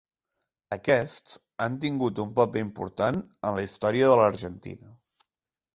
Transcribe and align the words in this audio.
Aquests 0.75 1.35
han 1.67 1.75
tingut 1.85 2.23
un 2.25 2.33
paper 2.41 2.65
important 2.67 3.21
en 3.27 3.61
la 3.61 3.69
història 3.69 4.11
de 4.15 4.19
l'Argentina. 4.23 4.97